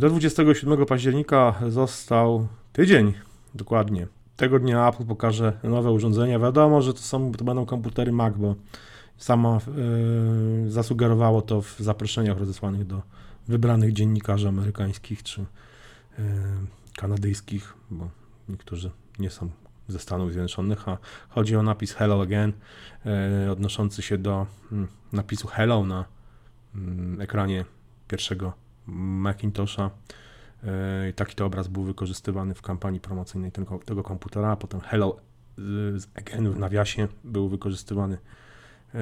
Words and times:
Do 0.00 0.08
27 0.08 0.86
października 0.86 1.54
został 1.68 2.48
tydzień 2.72 3.14
dokładnie. 3.54 4.06
Tego 4.36 4.58
dnia 4.58 4.88
Apple 4.88 5.04
pokaże 5.04 5.52
nowe 5.62 5.92
urządzenia. 5.92 6.38
Wiadomo, 6.38 6.82
że 6.82 6.94
to, 6.94 6.98
są, 6.98 7.32
to 7.32 7.44
będą 7.44 7.66
komputery 7.66 8.12
Mac, 8.12 8.34
bo 8.36 8.54
samo 9.16 9.60
yy, 10.64 10.70
zasugerowało 10.70 11.42
to 11.42 11.62
w 11.62 11.76
zaproszeniach 11.78 12.38
rozesłanych 12.38 12.86
do 12.86 13.02
wybranych 13.48 13.92
dziennikarzy 13.92 14.48
amerykańskich 14.48 15.22
czy 15.22 15.40
yy, 15.40 16.24
kanadyjskich, 16.96 17.74
bo 17.90 18.08
niektórzy 18.48 18.90
nie 19.18 19.30
są 19.30 19.50
ze 19.88 19.98
Stanów 19.98 20.32
Zjednoczonych, 20.32 20.88
a 20.88 20.98
chodzi 21.28 21.56
o 21.56 21.62
napis 21.62 21.92
Hello 21.92 22.22
Again, 22.22 22.52
yy, 23.44 23.50
odnoszący 23.50 24.02
się 24.02 24.18
do 24.18 24.46
mm, 24.72 24.88
napisu 25.12 25.48
Hello 25.48 25.84
na 25.84 26.04
mm, 26.74 27.20
ekranie 27.20 27.64
pierwszego 28.08 28.65
Macintosha. 28.86 29.90
I 31.10 31.12
taki 31.12 31.34
to 31.34 31.46
obraz 31.46 31.68
był 31.68 31.82
wykorzystywany 31.82 32.54
w 32.54 32.62
kampanii 32.62 33.00
promocyjnej 33.00 33.52
tego, 33.52 33.78
tego 33.78 34.02
komputera, 34.02 34.48
a 34.48 34.56
potem 34.56 34.80
Hello 34.80 35.16
Again 36.14 36.50
w 36.50 36.58
nawiasie 36.58 37.08
był 37.24 37.48
wykorzystywany 37.48 38.18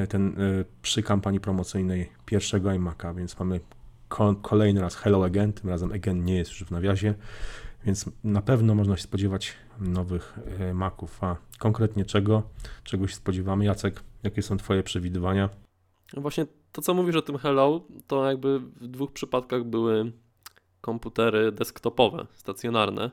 ten 0.09 0.37
przy 0.83 1.03
kampanii 1.03 1.41
promocyjnej 1.41 2.11
pierwszego 2.27 2.69
iMac'a, 2.69 3.17
więc 3.17 3.39
mamy 3.39 3.61
kolejny 4.43 4.81
raz 4.81 4.97
Hello 4.97 5.25
Again, 5.25 5.53
tym 5.53 5.71
razem 5.71 5.93
Again 5.93 6.25
nie 6.25 6.37
jest 6.37 6.51
już 6.51 6.65
w 6.65 6.71
nawiasie, 6.71 7.15
więc 7.85 8.11
na 8.25 8.43
pewno 8.43 8.75
można 8.75 8.97
się 8.97 9.03
spodziewać 9.03 9.53
nowych 9.81 10.39
Maców, 10.75 11.25
a 11.25 11.37
konkretnie 11.59 12.05
czego, 12.05 12.43
czego 12.85 13.09
się 13.09 13.15
spodziewamy? 13.15 13.65
Jacek, 13.65 14.03
jakie 14.23 14.43
są 14.43 14.57
Twoje 14.57 14.83
przewidywania? 14.83 15.49
Właśnie 16.17 16.47
to, 16.75 16.83
co 16.83 16.95
mówisz 16.95 17.17
o 17.17 17.23
tym 17.23 17.39
Hello, 17.39 17.81
to 18.07 18.25
jakby 18.25 18.59
w 18.59 18.87
dwóch 18.87 19.13
przypadkach 19.13 19.65
były 19.65 20.13
komputery 20.81 21.53
desktopowe, 21.53 22.27
stacjonarne. 22.35 23.11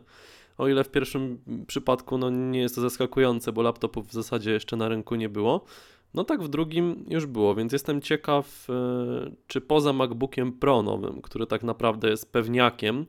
O 0.57 0.67
ile 0.67 0.83
w 0.83 0.89
pierwszym 0.89 1.41
przypadku 1.67 2.17
no, 2.17 2.29
nie 2.29 2.59
jest 2.59 2.75
to 2.75 2.81
zaskakujące, 2.81 3.51
bo 3.51 3.61
laptopów 3.61 4.07
w 4.07 4.13
zasadzie 4.13 4.51
jeszcze 4.51 4.77
na 4.77 4.89
rynku 4.89 5.15
nie 5.15 5.29
było, 5.29 5.65
no 6.13 6.23
tak 6.23 6.43
w 6.43 6.47
drugim 6.47 7.05
już 7.09 7.25
było, 7.25 7.55
więc 7.55 7.73
jestem 7.73 8.01
ciekaw, 8.01 8.67
e, 8.69 9.31
czy 9.47 9.61
poza 9.61 9.93
MacBookiem 9.93 10.53
Pro 10.53 10.81
nowym, 10.81 11.21
który 11.21 11.47
tak 11.47 11.63
naprawdę 11.63 12.09
jest 12.09 12.31
pewniakiem, 12.31 13.05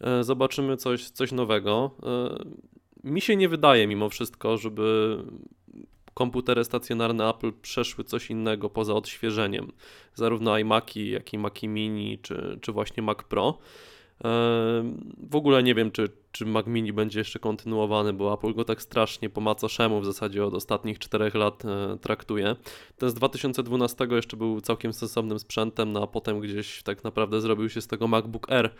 e, 0.00 0.24
zobaczymy 0.24 0.76
coś, 0.76 1.10
coś 1.10 1.32
nowego. 1.32 1.90
E, 2.02 3.10
mi 3.10 3.20
się 3.20 3.36
nie 3.36 3.48
wydaje 3.48 3.86
mimo 3.86 4.08
wszystko, 4.08 4.56
żeby 4.56 5.18
komputery 6.16 6.64
stacjonarne 6.64 7.28
Apple 7.28 7.52
przeszły 7.62 8.04
coś 8.04 8.30
innego 8.30 8.70
poza 8.70 8.94
odświeżeniem. 8.94 9.72
Zarówno 10.14 10.58
iMaki, 10.58 11.10
jak 11.10 11.32
i 11.32 11.38
Maci 11.38 11.68
Mini, 11.68 12.18
czy, 12.18 12.58
czy 12.60 12.72
właśnie 12.72 13.02
Mac 13.02 13.18
Pro. 13.22 13.58
W 15.30 15.36
ogóle 15.36 15.62
nie 15.62 15.74
wiem, 15.74 15.90
czy, 15.90 16.08
czy 16.32 16.46
Mac 16.46 16.66
Mini 16.66 16.92
będzie 16.92 17.18
jeszcze 17.18 17.38
kontynuowany, 17.38 18.12
bo 18.12 18.34
Apple 18.34 18.54
go 18.54 18.64
tak 18.64 18.82
strasznie 18.82 19.30
po 19.30 19.40
macoszemu 19.40 20.00
w 20.00 20.04
zasadzie 20.04 20.44
od 20.44 20.54
ostatnich 20.54 20.98
4 20.98 21.30
lat 21.34 21.64
e, 21.64 21.98
traktuje. 22.00 22.56
Ten 22.98 23.10
z 23.10 23.14
2012 23.14 24.06
jeszcze 24.10 24.36
był 24.36 24.60
całkiem 24.60 24.92
sensownym 24.92 25.38
sprzętem, 25.38 25.92
no 25.92 26.02
a 26.02 26.06
potem 26.06 26.40
gdzieś 26.40 26.82
tak 26.82 27.04
naprawdę 27.04 27.40
zrobił 27.40 27.68
się 27.68 27.80
z 27.80 27.86
tego 27.86 28.08
MacBook 28.08 28.52
Air 28.52 28.70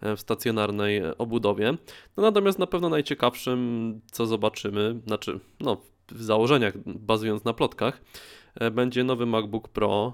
e, 0.00 0.16
w 0.16 0.20
stacjonarnej 0.20 1.02
obudowie. 1.18 1.76
No 2.16 2.22
natomiast 2.22 2.58
na 2.58 2.66
pewno 2.66 2.88
najciekawszym, 2.88 4.00
co 4.10 4.26
zobaczymy, 4.26 5.00
znaczy 5.06 5.40
no 5.60 5.76
w 6.12 6.22
założeniach, 6.22 6.74
bazując 6.86 7.44
na 7.44 7.52
plotkach, 7.52 8.00
e, 8.54 8.70
będzie 8.70 9.04
nowy 9.04 9.26
MacBook 9.26 9.68
Pro. 9.68 10.12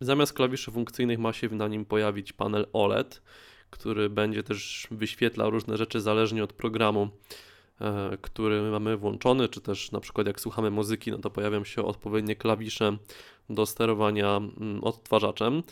Zamiast 0.00 0.32
klawiszy 0.32 0.70
funkcyjnych 0.70 1.18
ma 1.18 1.32
się 1.32 1.48
na 1.48 1.68
nim 1.68 1.84
pojawić 1.84 2.32
panel 2.32 2.66
OLED 2.72 3.20
który 3.74 4.10
będzie 4.10 4.42
też 4.42 4.88
wyświetlał 4.90 5.50
różne 5.50 5.76
rzeczy 5.76 6.00
zależnie 6.00 6.44
od 6.44 6.52
programu, 6.52 7.08
e, 7.80 8.18
który 8.20 8.70
mamy 8.70 8.96
włączony, 8.96 9.48
czy 9.48 9.60
też 9.60 9.92
na 9.92 10.00
przykład 10.00 10.26
jak 10.26 10.40
słuchamy 10.40 10.70
muzyki, 10.70 11.10
no 11.10 11.18
to 11.18 11.30
pojawią 11.30 11.64
się 11.64 11.84
odpowiednie 11.84 12.36
klawisze 12.36 12.96
do 13.50 13.66
sterowania 13.66 14.36
mm, 14.36 14.84
odtwarzaczem. 14.84 15.62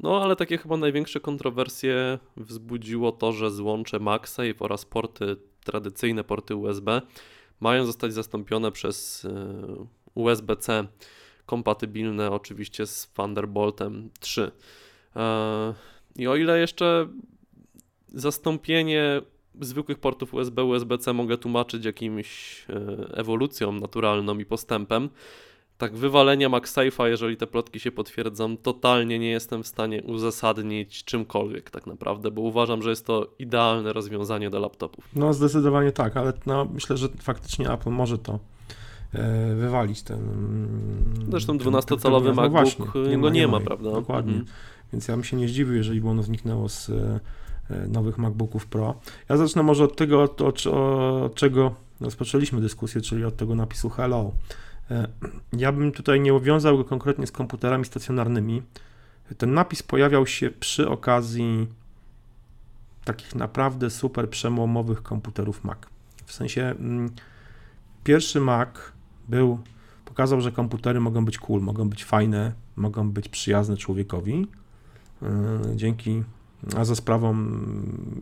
No 0.00 0.22
ale 0.22 0.36
takie 0.36 0.58
chyba 0.58 0.76
największe 0.76 1.20
kontrowersje 1.20 2.18
wzbudziło 2.36 3.12
to, 3.12 3.32
że 3.32 3.50
złącze 3.50 3.98
MagSafe 3.98 4.58
oraz 4.58 4.84
porty 4.84 5.36
tradycyjne, 5.64 6.24
porty 6.24 6.56
USB 6.56 7.02
mają 7.60 7.86
zostać 7.86 8.12
zastąpione 8.12 8.72
przez 8.72 9.24
e, 9.24 9.86
USB-C 10.14 10.86
kompatybilne 11.46 12.30
oczywiście 12.30 12.86
z 12.86 13.12
Thunderboltem 13.12 14.10
3. 14.20 14.52
E, 15.16 15.74
I 16.16 16.26
o 16.26 16.36
ile 16.36 16.58
jeszcze 16.60 17.08
zastąpienie 18.14 19.22
zwykłych 19.60 19.98
portów 19.98 20.34
USB, 20.34 20.64
USB-C 20.64 21.12
mogę 21.12 21.38
tłumaczyć 21.38 21.84
jakimś 21.84 22.64
e, 22.68 22.74
ewolucją 23.14 23.72
naturalną 23.72 24.38
i 24.38 24.44
postępem. 24.44 25.10
Tak, 25.78 25.96
wywalenia 25.96 26.50
MagSafe'a, 26.50 27.06
jeżeli 27.06 27.36
te 27.36 27.46
plotki 27.46 27.80
się 27.80 27.92
potwierdzą, 27.92 28.56
totalnie 28.56 29.18
nie 29.18 29.30
jestem 29.30 29.62
w 29.62 29.66
stanie 29.66 30.02
uzasadnić 30.02 31.04
czymkolwiek 31.04 31.70
tak 31.70 31.86
naprawdę, 31.86 32.30
bo 32.30 32.40
uważam, 32.40 32.82
że 32.82 32.90
jest 32.90 33.06
to 33.06 33.34
idealne 33.38 33.92
rozwiązanie 33.92 34.50
do 34.50 34.58
laptopów. 34.58 35.08
No 35.16 35.32
zdecydowanie 35.32 35.92
tak, 35.92 36.16
ale 36.16 36.32
no, 36.46 36.64
myślę, 36.64 36.96
że 36.96 37.08
faktycznie 37.08 37.72
Apple 37.72 37.90
może 37.90 38.18
to 38.18 38.38
e, 39.12 39.54
wywalić 39.54 40.02
ten. 40.02 40.20
Zresztą 41.30 41.58
12-calowy 41.58 42.24
no 42.24 42.50
MacBook 42.50 42.94
no 42.94 43.06
nie, 43.06 43.18
go 43.18 43.30
nie, 43.30 43.40
nie 43.40 43.46
ma, 43.46 43.58
ma, 43.58 43.64
prawda? 43.64 43.90
Dokładnie. 43.90 44.32
Mhm. 44.32 44.56
Więc 44.92 45.08
ja 45.08 45.14
bym 45.14 45.24
się 45.24 45.36
nie 45.36 45.48
zdziwił, 45.48 45.74
jeżeli 45.74 46.00
by 46.00 46.08
ono 46.08 46.22
zniknęło 46.22 46.68
z 46.68 46.90
E, 47.70 47.88
nowych 47.88 48.18
MacBooków 48.18 48.66
Pro. 48.66 48.94
Ja 49.28 49.36
zacznę 49.36 49.62
może 49.62 49.84
od 49.84 49.96
tego, 49.96 50.22
od, 50.22 50.40
od, 50.40 50.66
od 50.66 51.34
czego 51.34 51.74
rozpoczęliśmy 52.00 52.60
dyskusję, 52.60 53.00
czyli 53.00 53.24
od 53.24 53.36
tego 53.36 53.54
napisu 53.54 53.90
Hello. 53.90 54.32
E, 54.90 55.08
ja 55.52 55.72
bym 55.72 55.92
tutaj 55.92 56.20
nie 56.20 56.34
uwiązał 56.34 56.76
go 56.76 56.84
konkretnie 56.84 57.26
z 57.26 57.32
komputerami 57.32 57.84
stacjonarnymi. 57.84 58.62
Ten 59.38 59.54
napis 59.54 59.82
pojawiał 59.82 60.26
się 60.26 60.50
przy 60.50 60.88
okazji 60.88 61.68
takich 63.04 63.34
naprawdę 63.34 63.90
super 63.90 64.30
przełomowych 64.30 65.02
komputerów 65.02 65.64
Mac. 65.64 65.78
W 66.24 66.32
sensie 66.32 66.62
mm, 66.62 67.10
pierwszy 68.04 68.40
Mac 68.40 68.68
był, 69.28 69.58
pokazał, 70.04 70.40
że 70.40 70.52
komputery 70.52 71.00
mogą 71.00 71.24
być 71.24 71.38
cool, 71.38 71.60
mogą 71.60 71.88
być 71.88 72.04
fajne, 72.04 72.52
mogą 72.76 73.10
być 73.10 73.28
przyjazne 73.28 73.76
człowiekowi. 73.76 74.46
E, 75.22 75.28
dzięki 75.76 76.22
a 76.76 76.84
za 76.84 76.94
sprawą 76.94 77.36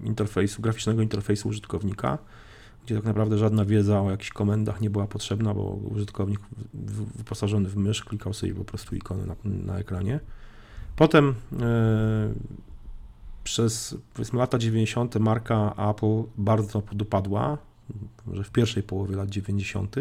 interfejsu, 0.04 0.62
graficznego 0.62 1.02
interfejsu 1.02 1.48
użytkownika, 1.48 2.18
gdzie 2.84 2.94
tak 2.94 3.04
naprawdę 3.04 3.38
żadna 3.38 3.64
wiedza 3.64 4.00
o 4.00 4.10
jakichś 4.10 4.30
komendach 4.30 4.80
nie 4.80 4.90
była 4.90 5.06
potrzebna, 5.06 5.54
bo 5.54 5.62
użytkownik 5.62 6.40
wyposażony 7.14 7.68
w 7.68 7.76
mysz 7.76 8.04
klikał 8.04 8.32
sobie 8.32 8.54
po 8.54 8.64
prostu 8.64 8.96
ikony 8.96 9.26
na, 9.26 9.36
na 9.44 9.78
ekranie. 9.78 10.20
Potem 10.96 11.34
e, 11.60 12.34
przez 13.44 13.96
powiedzmy 14.14 14.38
lata 14.38 14.58
90. 14.58 15.16
marka 15.16 15.74
Apple 15.90 16.22
bardzo 16.38 16.82
podupadła, 16.82 17.58
może 18.26 18.44
w 18.44 18.50
pierwszej 18.50 18.82
połowie 18.82 19.16
lat 19.16 19.30
90. 19.30 19.96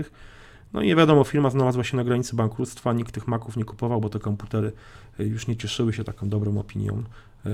No 0.73 0.81
i 0.81 0.87
nie 0.87 0.95
wiadomo, 0.95 1.23
firma 1.23 1.49
znalazła 1.49 1.83
się 1.83 1.97
na 1.97 2.03
granicy 2.03 2.35
bankructwa, 2.35 2.93
nikt 2.93 3.13
tych 3.13 3.27
Maców 3.27 3.57
nie 3.57 3.65
kupował, 3.65 4.01
bo 4.01 4.09
te 4.09 4.19
komputery 4.19 4.71
już 5.19 5.47
nie 5.47 5.55
cieszyły 5.55 5.93
się 5.93 6.03
taką 6.03 6.29
dobrą 6.29 6.57
opinią. 6.57 7.03
E, 7.45 7.49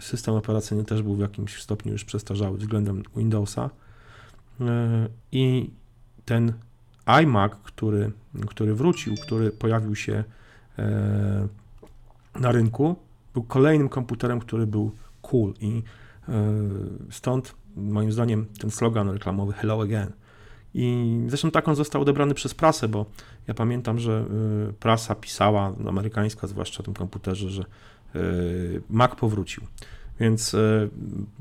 system 0.00 0.34
operacyjny 0.34 0.84
też 0.84 1.02
był 1.02 1.16
w 1.16 1.20
jakimś 1.20 1.62
stopniu 1.62 1.92
już 1.92 2.04
przestarzały 2.04 2.58
względem 2.58 3.02
Windowsa. 3.16 3.70
E, 4.60 5.08
I 5.32 5.70
ten 6.24 6.52
iMac, 7.22 7.52
który, 7.62 8.12
który 8.46 8.74
wrócił, 8.74 9.14
który 9.14 9.50
pojawił 9.50 9.96
się 9.96 10.24
e, 10.78 11.48
na 12.40 12.52
rynku, 12.52 12.96
był 13.34 13.42
kolejnym 13.42 13.88
komputerem, 13.88 14.40
który 14.40 14.66
był 14.66 14.92
cool 15.22 15.54
i 15.60 15.82
stąd 17.10 17.54
moim 17.76 18.12
zdaniem 18.12 18.46
ten 18.60 18.70
slogan 18.70 19.10
reklamowy 19.10 19.52
Hello 19.52 19.82
Again. 19.82 20.12
I 20.74 21.16
zresztą 21.28 21.50
tak 21.50 21.68
on 21.68 21.74
został 21.74 22.02
odebrany 22.02 22.34
przez 22.34 22.54
prasę, 22.54 22.88
bo 22.88 23.06
ja 23.46 23.54
pamiętam, 23.54 23.98
że 23.98 24.24
prasa 24.80 25.14
pisała, 25.14 25.72
amerykańska 25.88 26.46
zwłaszcza 26.46 26.80
o 26.80 26.82
tym 26.82 26.94
komputerze, 26.94 27.50
że 27.50 27.64
Mac 28.90 29.14
powrócił. 29.14 29.62
Więc 30.20 30.54
y, 30.54 30.90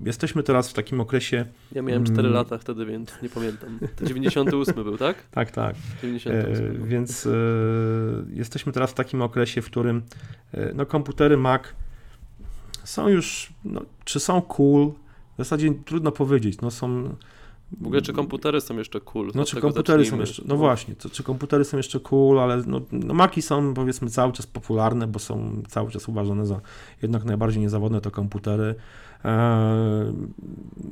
jesteśmy 0.06 0.44
teraz 0.44 0.70
w 0.70 0.74
takim 0.74 1.02
okresie. 1.02 1.46
Ja 1.72 1.82
miałem 1.82 2.04
4 2.04 2.20
mm, 2.20 2.34
lata 2.34 2.58
wtedy, 2.58 2.86
więc 2.86 3.14
nie 3.22 3.30
pamiętam. 3.30 3.80
To 3.96 4.06
98 4.06 4.84
był, 4.84 4.98
tak? 4.98 5.24
Tak, 5.32 5.52
tak. 5.52 5.76
98 6.02 6.66
e, 6.66 6.88
więc 6.88 7.26
e, 7.26 7.30
jesteśmy 8.30 8.74
teraz 8.74 8.92
w 8.92 8.94
takim 8.94 9.22
okresie, 9.22 9.62
w 9.62 9.66
którym 9.66 10.02
e, 10.54 10.74
no, 10.74 10.86
komputery 10.86 11.38
Mac 11.38 11.64
są 12.84 13.08
już, 13.08 13.54
no, 13.66 13.82
czy 14.06 14.20
są 14.20 14.42
cool? 14.42 14.92
W 15.34 15.38
zasadzie 15.38 15.74
trudno 15.86 16.12
powiedzieć. 16.12 16.62
No, 16.62 16.72
są, 16.72 17.16
W 17.72 17.86
ogóle 17.88 18.02
czy 18.02 18.14
komputery 18.14 18.62
są 18.62 18.78
jeszcze 18.78 19.02
cool? 19.02 19.32
No 19.36 19.46
czy 19.46 19.62
komputery 19.62 20.04
są 20.04 20.04
zacznijmy. 20.04 20.24
jeszcze, 20.24 20.44
no 20.46 20.58
właśnie, 20.58 20.96
to, 20.96 21.10
czy 21.10 21.24
komputery 21.24 21.66
są 21.66 21.78
jeszcze 21.78 22.00
cool, 22.00 22.40
ale 22.40 22.64
no, 22.68 22.82
no 22.92 23.14
Maki 23.14 23.42
są 23.42 23.74
powiedzmy 23.74 24.10
cały 24.10 24.34
czas 24.34 24.48
popularne, 24.48 25.08
bo 25.08 25.20
są 25.20 25.64
cały 25.68 25.92
czas 25.92 26.10
uważane 26.10 26.46
za 26.46 26.62
jednak 27.02 27.26
najbardziej 27.26 27.62
niezawodne 27.62 28.02
to 28.02 28.12
komputery. 28.12 28.76
Eee, 29.24 30.14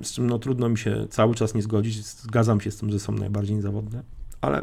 z 0.03 0.11
czym 0.11 0.27
no 0.27 0.39
trudno 0.39 0.69
mi 0.69 0.77
się 0.77 1.07
cały 1.09 1.35
czas 1.35 1.53
nie 1.53 1.61
zgodzić, 1.61 2.05
zgadzam 2.05 2.61
się 2.61 2.71
z 2.71 2.77
tym, 2.77 2.89
że 2.89 2.99
są 2.99 3.13
najbardziej 3.13 3.55
niezawodne, 3.55 4.03
ale 4.41 4.61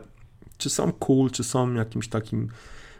czy 0.58 0.70
są 0.70 0.92
cool, 0.92 1.30
czy 1.30 1.44
są 1.44 1.74
jakimś 1.74 2.08
takim 2.08 2.48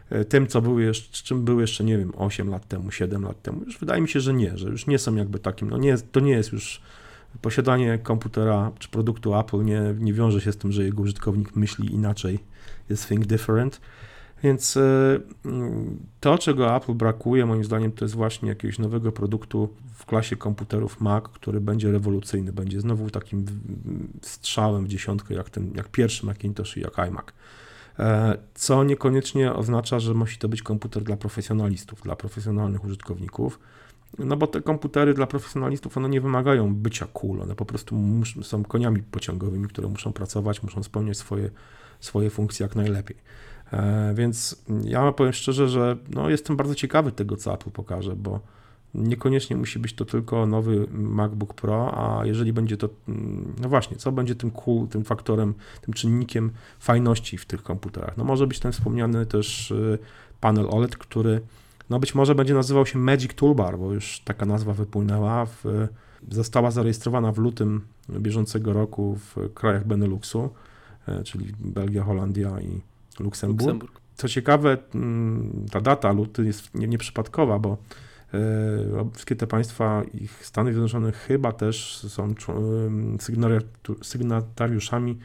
e, 0.09 0.25
tym, 0.25 0.47
co 0.47 0.61
były 0.61 0.83
jeszcze, 0.83 1.23
czym 1.23 1.45
były 1.45 1.61
jeszcze, 1.61 1.83
nie 1.83 1.97
wiem, 1.97 2.11
8 2.17 2.49
lat 2.49 2.67
temu, 2.67 2.91
7 2.91 3.23
lat 3.23 3.41
temu. 3.41 3.63
Już 3.65 3.79
wydaje 3.79 4.01
mi 4.01 4.09
się, 4.09 4.19
że 4.19 4.33
nie, 4.33 4.57
że 4.57 4.69
już 4.69 4.87
nie 4.87 4.99
są 4.99 5.15
jakby 5.15 5.39
takim, 5.39 5.69
no 5.69 5.77
nie, 5.77 5.97
to 5.97 6.19
nie 6.19 6.31
jest 6.31 6.51
już 6.51 6.81
posiadanie 7.41 7.99
komputera 8.03 8.71
czy 8.79 8.89
produktu 8.89 9.35
Apple 9.35 9.63
nie, 9.63 9.81
nie 9.99 10.13
wiąże 10.13 10.41
się 10.41 10.51
z 10.51 10.57
tym, 10.57 10.71
że 10.71 10.83
jego 10.83 11.01
użytkownik 11.01 11.55
myśli 11.55 11.93
inaczej, 11.93 12.39
jest 12.89 13.07
think 13.07 13.25
different. 13.25 13.81
Więc 14.43 14.77
e, 14.77 14.81
to, 16.19 16.37
czego 16.37 16.75
Apple 16.75 16.93
brakuje, 16.93 17.45
moim 17.45 17.63
zdaniem, 17.63 17.91
to 17.91 18.05
jest 18.05 18.15
właśnie 18.15 18.49
jakiegoś 18.49 18.79
nowego 18.79 19.11
produktu 19.11 19.69
w 19.93 20.05
klasie 20.05 20.35
komputerów 20.35 21.01
Mac, 21.01 21.23
który 21.23 21.61
będzie 21.61 21.91
rewolucyjny, 21.91 22.53
będzie 22.53 22.81
znowu 22.81 23.09
takim 23.09 23.45
strzałem 24.21 24.85
w 24.85 24.87
dziesiątkę, 24.87 25.33
jak, 25.33 25.49
ten, 25.49 25.73
jak 25.75 25.87
pierwszy 25.87 26.25
Macintosh 26.25 26.77
i 26.77 26.81
jak 26.81 26.99
iMac. 26.99 27.25
E, 27.99 28.37
Co 28.53 28.83
niekoniecznie 28.83 29.53
oznacza, 29.53 29.99
że 29.99 30.13
musi 30.13 30.37
to 30.37 30.49
być 30.49 30.61
komputer 30.61 31.03
dla 31.03 31.17
profesjonalistów, 31.17 32.01
dla 32.01 32.15
profesjonalnych 32.15 32.83
użytkowników. 32.83 33.59
No 34.19 34.37
bo 34.37 34.47
te 34.47 34.61
komputery 34.61 35.13
dla 35.13 35.27
profesjonalistów, 35.27 35.97
one 35.97 36.09
nie 36.09 36.21
wymagają 36.21 36.75
bycia 36.75 37.07
cool, 37.13 37.41
one 37.41 37.55
po 37.55 37.65
prostu 37.65 37.95
są 38.41 38.63
koniami 38.63 39.03
pociągowymi, 39.03 39.67
które 39.67 39.87
muszą 39.87 40.13
pracować, 40.13 40.63
muszą 40.63 40.83
spełniać 40.83 41.17
swoje, 41.17 41.49
swoje 41.99 42.29
funkcje 42.29 42.63
jak 42.63 42.75
najlepiej. 42.75 43.17
E, 43.73 44.13
więc 44.15 44.63
ja 44.83 45.11
powiem 45.11 45.33
szczerze, 45.33 45.69
że 45.69 45.97
no, 46.09 46.29
jestem 46.29 46.57
bardzo 46.57 46.75
ciekawy 46.75 47.11
tego, 47.11 47.37
co 47.37 47.53
Apple 47.53 47.71
pokaże, 47.71 48.15
bo 48.15 48.39
niekoniecznie 48.93 49.55
musi 49.55 49.79
być 49.79 49.93
to 49.93 50.05
tylko 50.05 50.45
nowy 50.45 50.87
MacBook 50.91 51.53
Pro, 51.53 51.93
a 51.97 52.25
jeżeli 52.25 52.53
będzie 52.53 52.77
to, 52.77 52.89
mm, 53.07 53.53
no 53.61 53.69
właśnie, 53.69 53.97
co 53.97 54.11
będzie 54.11 54.35
tym 54.35 54.51
cool, 54.51 54.87
tym 54.87 55.03
faktorem, 55.03 55.53
tym 55.81 55.93
czynnikiem 55.93 56.51
fajności 56.79 57.37
w 57.37 57.45
tych 57.45 57.63
komputerach? 57.63 58.17
No 58.17 58.23
może 58.23 58.47
być 58.47 58.59
ten 58.59 58.71
wspomniany 58.71 59.25
też 59.25 59.71
y, 59.71 59.99
panel 60.39 60.67
OLED, 60.69 60.97
który 60.97 61.41
no 61.91 61.99
być 61.99 62.15
może 62.15 62.35
będzie 62.35 62.53
nazywał 62.53 62.85
się 62.85 62.99
Magic 62.99 63.33
Toolbar, 63.35 63.77
bo 63.79 63.93
już 63.93 64.19
taka 64.19 64.45
nazwa 64.45 64.73
wypłynęła. 64.73 65.45
W, 65.45 65.87
została 66.31 66.71
zarejestrowana 66.71 67.31
w 67.31 67.37
lutym 67.37 67.81
bieżącego 68.09 68.73
roku 68.73 69.15
w 69.15 69.53
krajach 69.53 69.87
Beneluxu, 69.87 70.49
e, 71.07 71.23
czyli 71.23 71.53
Belgia, 71.59 72.03
Holandia 72.03 72.61
i 72.61 72.81
Luksemburg. 73.19 73.61
Luksemburg. 73.61 74.01
Co 74.15 74.27
ciekawe, 74.27 74.77
mm, 74.95 75.65
ta 75.71 75.81
data 75.81 76.11
luty 76.11 76.45
jest 76.45 76.75
nie- 76.75 76.87
nieprzypadkowa, 76.87 77.59
bo 77.59 77.77
e, 78.33 79.09
wszystkie 79.13 79.35
te 79.35 79.47
państwa, 79.47 80.03
ich 80.13 80.45
Stany 80.45 80.71
Zjednoczone 80.71 81.11
chyba 81.11 81.51
też 81.51 81.97
są 81.97 82.33
sygnariatu- 83.17 84.03
sygnatariuszami 84.03 85.19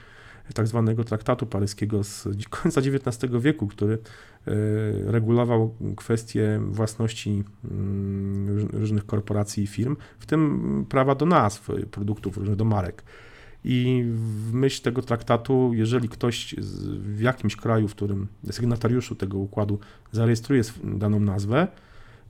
tak 0.55 0.67
zwanego 0.67 1.05
traktatu 1.05 1.47
paryskiego 1.47 2.05
z 2.05 2.29
końca 2.51 2.81
XIX 2.81 3.33
wieku, 3.41 3.67
który 3.67 3.95
e, 3.95 4.53
regulował 5.13 5.75
kwestie 5.97 6.61
własności 6.71 7.45
mm, 7.71 8.49
róż- 8.59 8.73
różnych 8.73 9.07
korporacji 9.07 9.63
i 9.65 9.67
firm, 9.67 9.97
w 10.19 10.27
tym 10.27 10.87
prawa 10.89 11.15
do 11.15 11.27
nazw 11.27 11.69
produktów, 11.91 12.37
różnych 12.37 12.57
do 12.57 12.65
marek. 12.65 13.03
I 13.65 14.05
w 14.09 14.53
myśl 14.53 14.83
tego 14.83 15.03
traktatu, 15.03 15.71
jeżeli 15.75 16.09
ktoś 16.09 16.55
w 16.99 17.21
jakimś 17.21 17.57
kraju, 17.57 17.89
w 17.89 17.95
którym 17.95 18.27
sygnatariuszu 18.51 19.15
tego 19.15 19.39
układu 19.39 19.79
zarejestruje 20.13 20.63
daną 20.85 21.21
nazwę, 21.21 21.69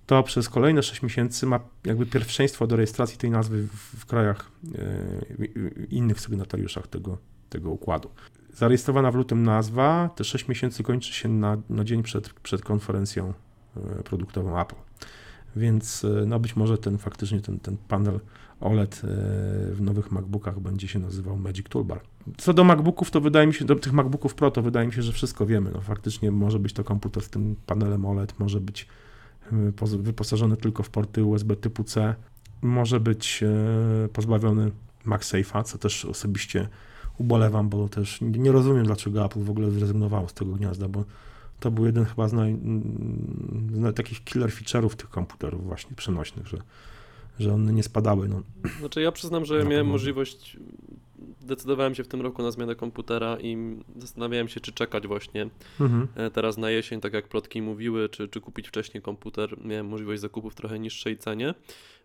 to 0.06 0.22
przez 0.22 0.48
kolejne 0.48 0.82
6 0.82 1.02
miesięcy 1.02 1.46
ma 1.46 1.60
jakby 1.84 2.06
pierwszeństwo 2.06 2.66
do 2.66 2.76
rejestracji 2.76 3.18
tej 3.18 3.30
nazwy 3.30 3.62
w, 3.66 4.00
w 4.00 4.06
krajach 4.06 4.50
e, 4.64 4.68
w- 4.74 5.92
innych 5.92 6.20
sygnatariuszach 6.20 6.86
tego, 6.86 7.18
tego 7.48 7.70
układu. 7.70 8.10
Zarejestrowana 8.56 9.10
w 9.10 9.14
lutym 9.14 9.42
nazwa, 9.42 10.10
te 10.16 10.24
6 10.24 10.48
miesięcy 10.48 10.82
kończy 10.82 11.12
się 11.12 11.28
na, 11.28 11.56
na 11.70 11.84
dzień 11.84 12.02
przed, 12.02 12.30
przed 12.32 12.62
konferencją 12.62 13.32
e, 13.76 14.02
produktową 14.02 14.60
Apple. 14.60 14.74
Więc 15.56 16.04
e, 16.04 16.26
no 16.26 16.40
być 16.40 16.56
może 16.56 16.78
ten 16.78 16.98
faktycznie 16.98 17.40
ten, 17.40 17.60
ten 17.60 17.76
panel 17.88 18.20
OLED 18.60 18.94
e, 18.94 19.08
w 19.72 19.78
nowych 19.80 20.12
MacBookach 20.12 20.60
będzie 20.60 20.88
się 20.88 20.98
nazywał 20.98 21.36
Magic 21.36 21.68
Toolbar. 21.68 22.00
Co 22.36 22.54
do 22.54 22.64
MacBooków, 22.64 23.10
to 23.10 23.20
wydaje 23.20 23.46
mi 23.46 23.54
się, 23.54 23.64
do 23.64 23.74
tych 23.74 23.92
MacBooków 23.92 24.34
Pro, 24.34 24.50
to 24.50 24.62
wydaje 24.62 24.86
mi 24.86 24.92
się, 24.92 25.02
że 25.02 25.12
wszystko 25.12 25.46
wiemy. 25.46 25.70
No 25.74 25.80
faktycznie 25.80 26.30
może 26.30 26.58
być 26.58 26.72
to 26.72 26.84
komputer 26.84 27.22
z 27.22 27.30
tym 27.30 27.56
panelem 27.66 28.06
OLED, 28.06 28.38
może 28.38 28.60
być 28.60 28.86
wyposażony 29.98 30.56
tylko 30.56 30.82
w 30.82 30.90
porty 30.90 31.24
USB 31.24 31.56
typu 31.56 31.84
C, 31.84 32.14
może 32.62 33.00
być 33.00 33.44
pozbawiony 34.12 34.70
MagSafe'a, 35.06 35.64
co 35.64 35.78
też 35.78 36.04
osobiście 36.04 36.68
ubolewam, 37.18 37.68
bo 37.68 37.88
też 37.88 38.18
nie 38.20 38.52
rozumiem, 38.52 38.86
dlaczego 38.86 39.24
Apple 39.24 39.40
w 39.40 39.50
ogóle 39.50 39.70
zrezygnowało 39.70 40.28
z 40.28 40.34
tego 40.34 40.52
gniazda, 40.52 40.88
bo 40.88 41.04
to 41.60 41.70
był 41.70 41.86
jeden 41.86 42.04
chyba 42.04 42.28
z, 42.28 42.32
naj, 42.32 42.56
z 43.72 43.96
takich 43.96 44.24
killer 44.24 44.50
feature'ów 44.50 44.94
tych 44.94 45.10
komputerów 45.10 45.64
właśnie 45.64 45.96
przenośnych, 45.96 46.46
że, 46.46 46.58
że 47.38 47.54
one 47.54 47.72
nie 47.72 47.82
spadały. 47.82 48.28
No. 48.28 48.42
Znaczy 48.78 49.00
ja 49.00 49.12
przyznam, 49.12 49.44
że 49.44 49.58
Na 49.58 49.64
miałem 49.64 49.86
możliwość, 49.86 50.56
decydowałem 51.40 51.94
się 51.94 52.04
w 52.04 52.08
tym 52.08 52.20
roku 52.20 52.42
na 52.42 52.50
zmianę 52.50 52.74
komputera 52.74 53.36
i 53.40 53.56
zastanawiałem 53.96 54.48
się, 54.48 54.60
czy 54.60 54.72
czekać 54.72 55.06
właśnie 55.06 55.50
Mhm. 55.80 56.08
e, 56.14 56.30
teraz 56.30 56.58
na 56.58 56.70
jesień, 56.70 57.00
tak 57.00 57.12
jak 57.12 57.28
plotki 57.28 57.62
mówiły, 57.62 58.08
czy, 58.08 58.28
czy 58.28 58.40
kupić 58.40 58.68
wcześniej 58.68 59.02
komputer. 59.02 59.56
Miałem 59.64 59.86
możliwość 59.86 60.20
zakupu 60.20 60.50
w 60.50 60.54
trochę 60.54 60.78
niższej 60.78 61.18
cenie. 61.18 61.54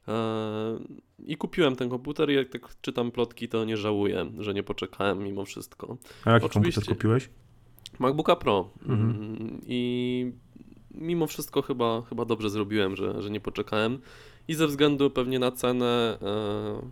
E, 0.08 0.80
I 1.26 1.38
kupiłem 1.38 1.76
ten 1.76 1.90
komputer 1.90 2.30
i 2.30 2.36
jak 2.36 2.50
tak 2.50 2.76
czytam 2.82 3.12
plotki, 3.12 3.50
to 3.50 3.66
nie 3.66 3.78
żałuję, 3.78 4.32
że 4.40 4.54
nie 4.54 4.64
poczekałem 4.64 5.24
mimo 5.24 5.46
wszystko. 5.46 5.98
A 6.26 6.32
jaki 6.32 6.46
Oczywiście. 6.46 6.82
komputer 6.82 6.98
kupiłeś? 6.98 7.30
MacBooka 8.00 8.36
Pro. 8.36 8.70
Mhm. 8.82 9.10
Mm, 9.10 9.62
I 9.66 10.32
mimo 10.94 11.28
wszystko 11.28 11.62
chyba, 11.62 12.02
chyba 12.02 12.26
dobrze 12.26 12.50
zrobiłem, 12.50 12.96
że, 12.96 13.22
że 13.22 13.30
nie 13.30 13.40
poczekałem. 13.40 14.00
I 14.48 14.54
ze 14.56 14.68
względu 14.68 15.10
pewnie 15.10 15.40
na 15.40 15.52
cenę, 15.52 16.18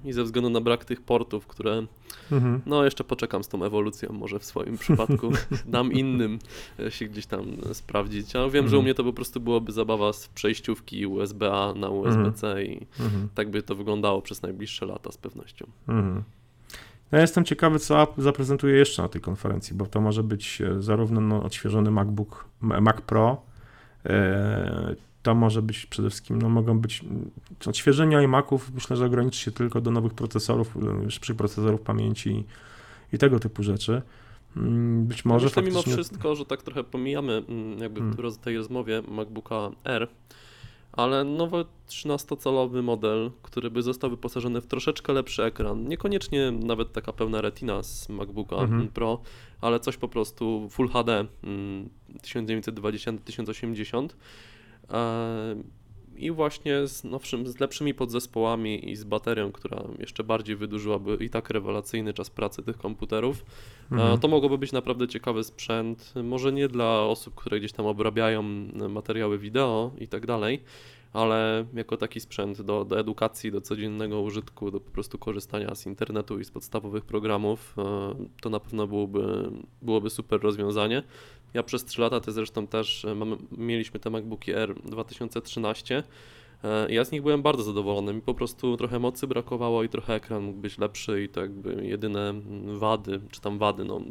e, 0.05 0.09
i 0.09 0.13
ze 0.13 0.23
względu 0.23 0.49
na 0.49 0.61
brak 0.61 0.85
tych 0.85 1.01
portów, 1.01 1.47
które 1.47 1.85
Mhm. 2.31 2.61
no 2.65 2.83
jeszcze 2.85 3.03
poczekam 3.03 3.43
z 3.43 3.47
tą 3.47 3.63
ewolucją, 3.63 4.13
może 4.13 4.39
w 4.39 4.45
swoim 4.45 4.77
przypadku 4.83 5.31
dam 5.65 5.91
innym 5.91 6.39
e, 6.79 6.91
się 6.91 7.05
gdzieś 7.05 7.25
tam 7.25 7.45
e, 7.69 7.73
sprawdzić. 7.73 8.35
Ale 8.35 8.49
wiem, 8.49 8.67
że 8.67 8.75
u 8.75 8.79
Mhm. 8.79 8.83
mnie 8.83 8.93
to 8.93 9.03
po 9.03 9.13
prostu 9.13 9.39
byłoby 9.39 9.71
zabawa 9.71 10.13
z 10.13 10.27
przejściówki 10.27 11.05
USB-A 11.07 11.73
na 11.73 11.89
USB-C 11.89 12.63
i 12.63 12.87
Mhm. 12.99 13.29
tak 13.35 13.49
by 13.49 13.63
to 13.63 13.75
wyglądało 13.75 14.21
przez 14.21 14.41
najbliższe 14.41 14.85
lata 14.85 15.11
z 15.11 15.17
pewnością. 15.17 15.65
Mhm. 15.87 16.23
Ja 17.11 17.21
jestem 17.21 17.45
ciekawy, 17.45 17.79
co 17.79 18.01
Apple 18.01 18.21
zaprezentuje 18.21 18.75
jeszcze 18.77 19.01
na 19.01 19.07
tej 19.07 19.21
konferencji, 19.21 19.75
bo 19.75 19.85
to 19.85 20.01
może 20.01 20.23
być 20.23 20.61
zarówno 20.79 21.21
no, 21.21 21.43
odświeżony 21.43 21.91
MacBook, 21.91 22.45
Mac 22.61 23.01
Pro, 23.01 23.41
to 25.29 25.35
może 25.35 25.61
być 25.61 25.85
przede 25.85 26.09
wszystkim, 26.09 26.41
no 26.41 26.49
mogą 26.49 26.79
być 26.79 27.03
mm, 27.03 27.31
odświeżenia 27.65 28.21
iMaców, 28.21 28.71
myślę, 28.73 28.97
że 28.97 29.05
ograniczy 29.05 29.39
się 29.39 29.51
tylko 29.51 29.81
do 29.81 29.91
nowych 29.91 30.13
procesorów, 30.13 30.75
szybszych 31.09 31.35
procesorów 31.35 31.81
pamięci 31.81 32.45
i 33.13 33.17
tego 33.17 33.39
typu 33.39 33.63
rzeczy. 33.63 34.01
Mm, 34.57 35.05
Być 35.05 35.25
może 35.25 35.45
Myślę 35.45 35.63
mimo 35.63 35.75
faktycznie... 35.75 36.03
wszystko, 36.03 36.35
że 36.35 36.45
tak 36.45 36.63
trochę 36.63 36.83
pomijamy 36.83 37.43
mm, 37.49 37.79
jakby 37.79 37.99
Hmm. 37.99 38.31
w 38.31 38.37
tej 38.37 38.57
rozmowie 38.57 39.01
MacBooka 39.07 39.71
R, 39.83 40.07
ale 40.91 41.23
nowy 41.23 41.65
13-calowy 41.87 42.83
model, 42.83 43.31
który 43.41 43.71
by 43.71 43.81
został 43.81 44.09
wyposażony 44.09 44.61
w 44.61 44.67
troszeczkę 44.67 45.13
lepszy 45.13 45.43
ekran, 45.43 45.87
niekoniecznie 45.87 46.51
nawet 46.51 46.93
taka 46.93 47.13
pełna 47.13 47.41
retina 47.41 47.83
z 47.83 48.09
MacBooka 48.09 48.55
Mhm. 48.55 48.87
Pro, 48.87 49.21
ale 49.61 49.79
coś 49.79 49.97
po 49.97 50.07
prostu 50.07 50.67
Full 50.69 50.89
HD 50.89 51.25
mm, 51.43 51.89
1920-1080 52.23 54.05
e, 54.05 54.09
i 56.19 56.31
właśnie 56.31 56.87
z 56.87 57.03
nowszym, 57.03 57.47
z 57.47 57.59
lepszymi 57.59 57.93
podzespołami 57.93 58.89
i 58.89 58.95
z 58.95 59.03
baterią, 59.03 59.51
która 59.51 59.83
jeszcze 59.99 60.23
bardziej 60.23 60.55
wydłużyłaby 60.55 61.17
i 61.21 61.29
tak 61.29 61.49
rewelacyjny 61.49 62.13
czas 62.13 62.29
pracy 62.29 62.63
tych 62.63 62.77
komputerów. 62.77 63.45
Mhm. 63.91 64.13
E, 64.13 64.17
To 64.17 64.27
mogłoby 64.27 64.57
być 64.57 64.71
naprawdę 64.71 65.07
ciekawy 65.07 65.43
sprzęt. 65.43 66.13
Może 66.23 66.51
nie 66.51 66.67
dla 66.67 67.01
osób, 67.01 67.35
które 67.35 67.59
gdzieś 67.59 67.71
tam 67.71 67.85
obrabiają 67.85 68.43
materiały 68.89 69.37
wideo 69.37 69.91
i 69.97 70.07
tak 70.07 70.25
dalej, 70.25 70.63
ale 71.13 71.65
jako 71.73 71.97
taki 71.97 72.19
sprzęt 72.19 72.61
do, 72.61 72.85
do 72.85 72.99
edukacji, 72.99 73.51
do 73.51 73.61
codziennego 73.61 74.21
użytku, 74.21 74.71
do 74.71 74.79
po 74.79 74.91
prostu 74.91 75.17
korzystania 75.17 75.75
z 75.75 75.85
internetu 75.85 76.39
i 76.39 76.45
z 76.45 76.51
podstawowych 76.51 77.05
programów, 77.05 77.75
e, 77.77 78.15
to 78.41 78.49
na 78.49 78.59
pewno 78.59 78.87
byłoby, 78.87 79.51
byłoby 79.81 80.09
super 80.09 80.41
rozwiązanie. 80.41 81.03
Ja 81.53 81.63
przez 81.63 81.85
3 81.85 82.01
lata, 82.01 82.19
ty 82.19 82.31
zresztą 82.31 82.67
też, 82.67 83.05
e, 83.05 83.15
mamy, 83.15 83.37
mieliśmy 83.51 83.99
te 83.99 84.09
MacBooki 84.09 84.51
R 84.51 84.75
2013 84.85 86.03
E, 86.63 86.91
Ja 86.91 87.05
z 87.05 87.11
nich 87.11 87.21
byłem 87.21 87.41
bardzo 87.41 87.63
zadowolony. 87.63 88.13
Mi 88.13 88.21
po 88.21 88.33
prostu 88.33 88.77
trochę 88.77 88.99
mocy 88.99 89.27
brakowało 89.27 89.83
i 89.83 89.89
trochę 89.89 90.13
ekran 90.13 90.43
mógł 90.43 90.59
być 90.59 90.77
lepszy 90.77 91.23
i 91.23 91.29
to 91.29 91.41
jakby 91.41 91.85
jedyne 91.85 92.29
mm, 92.29 92.79
wady, 92.79 93.21
czy 93.31 93.41
tam 93.41 93.57
wady, 93.57 93.85
no 93.85 94.01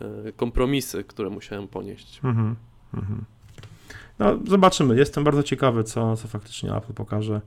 e, 0.00 0.32
kompromisy, 0.32 1.04
które 1.04 1.30
musiałem 1.30 1.68
ponieść. 1.68 2.20
Mhm, 2.24 2.56
mhm. 2.94 3.24
No, 4.18 4.38
zobaczymy. 4.46 4.96
Jestem 4.96 5.24
bardzo 5.24 5.42
ciekawy, 5.42 5.84
co, 5.84 6.16
co 6.16 6.28
faktycznie 6.28 6.74
Apple 6.74 6.92
pokaże. 6.92 7.40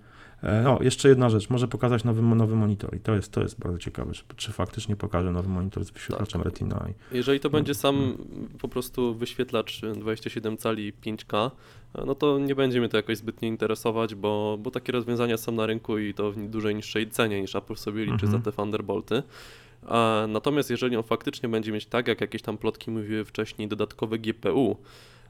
E, 0.44 0.70
O, 0.70 0.84
jeszcze 0.84 1.10
jedna 1.10 1.30
rzecz. 1.30 1.50
Może 1.50 1.68
pokazać 1.68 2.04
nowy, 2.04 2.22
nowy 2.22 2.56
monitor 2.56 2.96
i 2.96 3.00
to 3.00 3.16
jest, 3.16 3.32
to 3.32 3.42
jest 3.42 3.60
bardzo 3.60 3.78
ciekawe, 3.78 4.14
czy, 4.14 4.24
czy 4.36 4.52
faktycznie 4.52 4.96
pokaże 4.96 5.32
nowy 5.32 5.50
monitor 5.50 5.86
z 5.86 5.90
wyświetlaczem 5.92 6.42
Tak. 6.42 6.52
Retina. 6.52 6.86
I, 7.12 7.16
Jeżeli 7.18 7.40
to 7.40 7.50
będzie 7.50 7.74
sam 7.74 7.96
Mhm. 7.96 8.48
po 8.62 8.68
prostu 8.68 9.16
wyświetlacz 9.16 9.82
27 9.96 10.58
cali 10.58 10.94
5K, 10.94 11.52
e, 11.96 12.06
no 12.06 12.16
to 12.16 12.40
nie 12.40 12.56
będzie 12.56 12.80
mnie 12.80 12.90
to 12.90 12.98
jakoś 12.98 13.18
zbytnio 13.18 13.48
interesować, 13.48 14.16
bo, 14.16 14.58
bo 14.62 14.72
takie 14.72 14.92
rozwiązania 14.92 15.38
są 15.38 15.52
na 15.52 15.66
rynku 15.66 15.98
i 15.98 16.14
to 16.14 16.32
w 16.32 16.50
dużej 16.50 16.76
niższej 16.76 17.10
cenie 17.10 17.42
niż 17.42 17.56
Apple 17.56 17.76
sobie 17.76 18.02
liczy 18.06 18.26
Mhm. 18.26 18.32
za 18.32 18.40
te 18.40 18.52
Thunderbolty. 18.58 19.24
A 19.88 20.26
Natomiast 20.30 20.70
jeżeli 20.70 20.96
on 20.96 21.04
faktycznie 21.04 21.50
będzie 21.50 21.72
mieć 21.72 21.86
tak, 21.86 22.08
jak 22.08 22.22
jakieś 22.22 22.42
tam 22.42 22.58
plotki 22.58 22.92
mówiły 22.92 23.26
wcześniej, 23.26 23.68
dodatkowe 23.68 24.20
GPU, 24.20 24.78
e, 24.78 25.21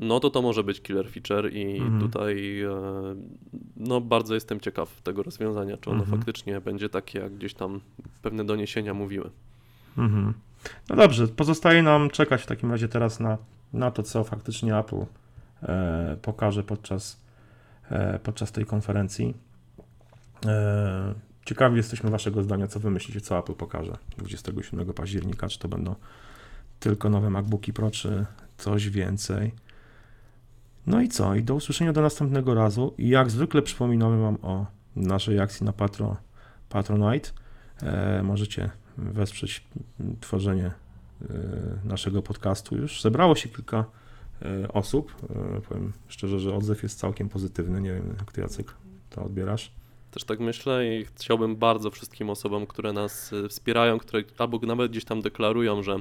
no 0.00 0.20
to 0.20 0.30
to 0.30 0.42
może 0.42 0.64
być 0.64 0.80
killer 0.82 1.10
feature 1.10 1.52
i 1.52 1.76
Mhm. 1.80 2.00
tutaj 2.00 2.60
e, 2.62 2.70
no 3.76 4.00
bardzo 4.00 4.34
jestem 4.34 4.60
ciekaw 4.60 5.02
tego 5.02 5.22
rozwiązania, 5.22 5.76
czy 5.76 5.90
ono 5.90 6.00
Mhm. 6.02 6.18
faktycznie 6.18 6.60
będzie 6.60 6.88
takie, 6.88 7.18
jak 7.18 7.34
gdzieś 7.34 7.54
tam 7.54 7.80
pewne 8.22 8.44
doniesienia 8.44 8.94
mówiły. 8.94 9.30
mhm. 9.98 10.34
No 10.88 10.96
dobrze, 10.96 11.28
pozostaje 11.28 11.82
nam 11.82 12.10
czekać 12.10 12.42
w 12.42 12.46
takim 12.46 12.70
razie 12.70 12.88
teraz 12.88 13.20
na, 13.20 13.38
na 13.72 13.90
to, 13.90 14.02
co 14.02 14.24
faktycznie 14.24 14.76
Apple 14.78 15.04
e, 15.62 16.16
pokaże 16.22 16.62
podczas, 16.62 17.20
e, 17.90 18.18
podczas 18.18 18.52
tej 18.52 18.66
konferencji. 18.66 19.34
E, 20.46 21.14
ciekawi 21.44 21.76
jesteśmy 21.76 22.10
Waszego 22.10 22.42
zdania, 22.42 22.66
co 22.68 22.80
Wy 22.80 22.90
myślicie, 22.90 23.20
co 23.20 23.38
Apple 23.38 23.54
pokaże 23.54 23.96
27 24.18 24.92
października, 24.92 25.48
czy 25.48 25.58
to 25.58 25.68
będą 25.68 25.94
tylko 26.80 27.10
nowe 27.10 27.30
MacBooki 27.30 27.72
Pro, 27.72 27.90
czy 27.90 28.26
coś 28.60 28.90
więcej. 28.90 29.52
No 30.86 31.00
i 31.00 31.08
co? 31.08 31.34
I 31.34 31.42
do 31.42 31.54
usłyszenia 31.54 31.92
do 31.92 32.02
następnego 32.02 32.54
razu. 32.54 32.94
I 32.98 33.08
jak 33.08 33.30
zwykle 33.30 33.62
przypominamy 33.62 34.22
Wam 34.22 34.38
o 34.42 34.66
naszej 34.96 35.40
akcji 35.40 35.66
na 35.66 35.72
Patro, 35.72 36.16
Patronite. 36.68 37.30
E, 37.82 38.22
możecie 38.22 38.70
wesprzeć 38.98 39.64
tworzenie 40.20 40.64
e, 40.66 40.74
naszego 41.84 42.22
podcastu. 42.22 42.76
Już 42.76 43.02
zebrało 43.02 43.34
się 43.34 43.48
kilka 43.48 43.84
e, 44.42 44.72
osób. 44.72 45.14
E, 45.56 45.60
powiem 45.60 45.92
szczerze, 46.08 46.40
że 46.40 46.54
odzew 46.54 46.82
jest 46.82 46.98
całkiem 46.98 47.28
pozytywny. 47.28 47.80
Nie 47.80 47.92
wiem, 47.92 48.14
jak 48.18 48.32
ty 48.32 48.40
Jacek 48.40 48.74
to 49.10 49.24
odbierasz. 49.24 49.72
Też 50.10 50.24
tak 50.24 50.40
myślę 50.40 50.86
i 50.86 51.04
chciałbym 51.04 51.56
bardzo 51.56 51.90
wszystkim 51.90 52.30
osobom, 52.30 52.66
które 52.66 52.92
nas 52.92 53.30
wspierają, 53.48 53.98
które 53.98 54.22
albo 54.38 54.58
nawet 54.58 54.90
gdzieś 54.90 55.04
tam 55.04 55.22
deklarują, 55.22 55.82
że 55.82 55.96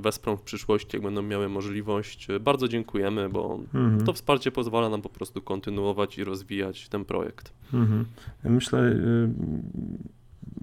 wesprą 0.00 0.36
w 0.36 0.42
przyszłości, 0.42 0.96
jak 0.96 1.02
będą 1.02 1.22
miały 1.22 1.48
możliwość. 1.48 2.30
y, 2.30 2.40
Bardzo 2.40 2.68
dziękujemy, 2.68 3.28
bo 3.28 3.58
Mhm. 3.74 4.00
to 4.04 4.12
wsparcie 4.12 4.50
pozwala 4.52 4.88
nam 4.88 5.02
po 5.02 5.08
prostu 5.08 5.42
kontynuować 5.42 6.18
i 6.18 6.24
rozwijać 6.24 6.88
ten 6.88 7.04
projekt. 7.04 7.52
Mhm. 7.74 8.04
Myślę, 8.44 8.78
y, 8.82 9.28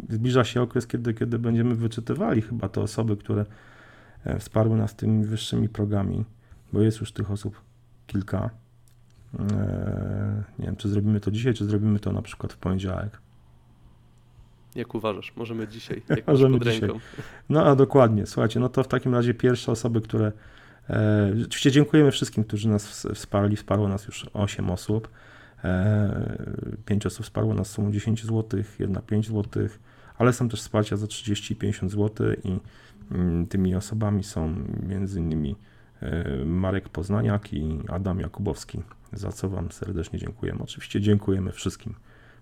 zbliża 0.10 0.43
się 0.43 0.62
okres, 0.62 0.88
kiedy, 0.88 1.13
kiedy 1.13 1.39
będziemy 1.39 1.75
wyczytywali 1.75 2.41
chyba 2.41 2.69
te 2.69 2.81
osoby, 2.81 3.17
które 3.17 3.45
e, 4.24 4.39
wsparły 4.39 4.77
nas 4.77 4.95
tymi 4.95 5.25
wyższymi 5.25 5.69
progami, 5.69 6.25
bo 6.74 6.81
jest 6.81 7.00
już 7.00 7.12
tych 7.12 7.31
osób 7.31 7.62
kilka. 8.07 8.50
E, 9.39 10.43
Nie 10.60 10.65
wiem, 10.65 10.75
czy 10.75 10.89
zrobimy 10.89 11.19
to 11.19 11.31
dzisiaj, 11.31 11.53
czy 11.53 11.65
zrobimy 11.65 12.00
to 12.00 12.12
na 12.12 12.21
przykład 12.21 12.53
w 12.53 12.57
poniedziałek. 12.57 13.21
Jak 14.75 14.95
uważasz? 14.95 15.33
Możemy 15.35 15.67
dzisiaj, 15.67 16.01
jak 16.09 16.27
Możemy 16.27 16.59
pod 16.59 16.67
dzisiaj. 16.67 16.81
ręką. 16.81 16.99
No 17.49 17.65
a 17.65 17.75
dokładnie, 17.75 18.25
słuchajcie, 18.25 18.59
no 18.59 18.69
to 18.69 18.83
w 18.83 18.87
takim 18.87 19.13
razie 19.15 19.33
pierwsze 19.33 19.71
osoby, 19.71 20.01
które. 20.01 20.31
E, 20.89 21.33
oczywiście 21.45 21.71
dziękujemy 21.71 22.11
wszystkim, 22.11 22.43
którzy 22.43 22.69
nas 22.69 22.85
ws- 23.05 23.15
wsparli. 23.15 23.55
Wsparło 23.55 23.87
nas 23.87 24.05
już 24.07 24.25
8 24.33 24.69
osób. 24.69 25.09
E, 25.63 26.37
5 26.85 27.05
osób 27.05 27.25
wsparło 27.25 27.53
nas 27.53 27.69
sumą 27.69 27.91
10 27.91 28.23
zł, 28.25 28.59
jedna 28.79 29.01
5 29.01 29.27
zł, 29.27 29.67
ale 30.17 30.33
są 30.33 30.49
też 30.49 30.59
wsparcia 30.61 30.97
za 30.97 31.07
30 31.07 31.53
i 31.53 31.55
50 31.57 31.91
zł 31.91 32.27
i 32.43 32.59
mm, 33.11 33.47
tymi 33.47 33.75
osobami 33.75 34.23
są 34.23 34.55
między 34.87 35.19
innymi 35.19 35.55
e, 36.01 36.45
Marek 36.45 36.89
Poznaniak 36.89 37.53
i 37.53 37.79
Adam 37.89 38.19
Jakubowski, 38.19 38.81
za 39.13 39.31
co 39.31 39.49
Wam 39.49 39.71
serdecznie 39.71 40.19
dziękujemy. 40.19 40.59
Oczywiście 40.63 41.01
dziękujemy 41.01 41.51
wszystkim 41.51 41.93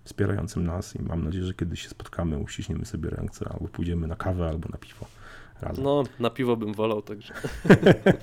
wspierającym 0.04 0.64
nas 0.64 0.96
i 0.96 1.02
mam 1.02 1.24
nadzieję, 1.24 1.44
że 1.44 1.54
kiedyś 1.54 1.82
się 1.82 1.88
spotkamy, 1.88 2.38
uściśniemy 2.38 2.84
sobie 2.84 3.10
ręce 3.10 3.48
albo 3.52 3.68
pójdziemy 3.68 4.06
na 4.06 4.16
kawę 4.16 4.48
albo 4.48 4.68
na 4.68 4.78
piwo 4.78 5.06
razem. 5.62 5.84
No, 5.84 6.04
na 6.20 6.30
piwo 6.30 6.56
bym 6.56 6.74
wolał, 6.74 7.02
także 7.02 7.34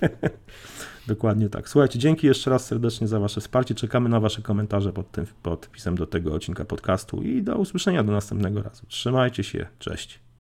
Dokładnie 1.08 1.50
tak. 1.50 1.70
Słuchajcie, 1.70 2.00
dzięki 2.00 2.28
jeszcze 2.28 2.50
raz 2.50 2.66
serdecznie 2.66 3.08
za 3.08 3.20
Wasze 3.20 3.42
wsparcie. 3.42 3.76
Czekamy 3.76 4.10
na 4.10 4.20
Wasze 4.20 4.42
komentarze 4.42 4.94
pod 4.94 5.12
tym 5.12 5.26
podpisem 5.44 5.96
do 5.96 6.08
tego 6.08 6.34
odcinka 6.34 6.66
podcastu 6.66 7.24
i 7.24 7.44
do 7.44 7.56
usłyszenia 7.56 8.04
do 8.04 8.12
następnego 8.12 8.62
razu. 8.62 8.86
Trzymajcie 8.88 9.44
się, 9.44 9.68
cześć. 9.80 10.27